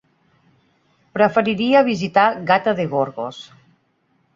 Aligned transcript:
Preferiria 1.19 1.85
visitar 1.93 2.27
Gata 2.51 2.77
de 2.83 2.91
Gorgos. 2.97 3.49